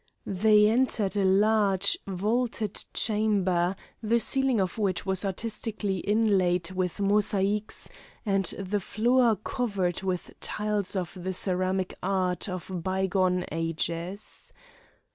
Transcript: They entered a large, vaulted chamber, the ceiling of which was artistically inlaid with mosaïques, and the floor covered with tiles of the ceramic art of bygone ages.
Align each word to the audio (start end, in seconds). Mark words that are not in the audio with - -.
They 0.25 0.67
entered 0.67 1.15
a 1.15 1.23
large, 1.23 1.95
vaulted 2.07 2.85
chamber, 2.91 3.75
the 4.01 4.17
ceiling 4.19 4.59
of 4.59 4.79
which 4.79 5.05
was 5.05 5.23
artistically 5.23 5.99
inlaid 5.99 6.71
with 6.71 6.97
mosaïques, 6.97 7.87
and 8.25 8.45
the 8.45 8.79
floor 8.79 9.35
covered 9.35 10.01
with 10.01 10.31
tiles 10.39 10.95
of 10.95 11.15
the 11.21 11.33
ceramic 11.33 11.93
art 12.01 12.49
of 12.49 12.71
bygone 12.81 13.45
ages. 13.51 14.51